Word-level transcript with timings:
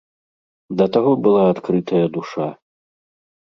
Да 0.79 0.87
таго 0.95 1.11
была 1.27 1.43
адкрытая 1.53 2.01
душа! 2.17 2.49